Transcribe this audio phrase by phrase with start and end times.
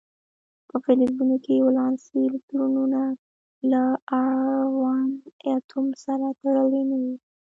[0.67, 3.01] په فلزونو کې ولانسي الکترونونه
[3.71, 3.83] له
[4.23, 5.17] اړوند
[5.53, 7.15] اتوم سره تړلي نه وي.